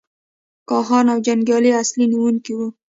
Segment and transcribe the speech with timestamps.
[0.69, 2.67] کاهنان او جنګیالي اصلي نیونکي وو.